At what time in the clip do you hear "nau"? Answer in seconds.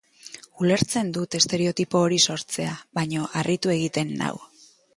4.23-4.35